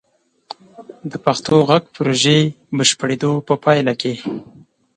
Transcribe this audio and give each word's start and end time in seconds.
د 1.11 1.13
پښتو 1.25 1.55
غږ 1.69 1.83
پروژې 1.95 2.39
بشپړیدو 2.77 3.31
په 3.47 3.53
پایله 3.63 3.93
کې: 4.01 4.13